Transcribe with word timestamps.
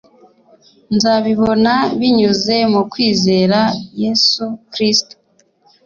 nzabibona 0.95 1.73
binyuze 1.99 2.55
mu 2.73 2.81
kwizera 2.91 3.59
Yesu 4.01 4.43
Kristo 4.71 5.13